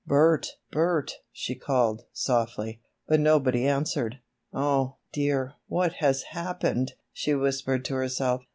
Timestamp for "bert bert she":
0.07-1.53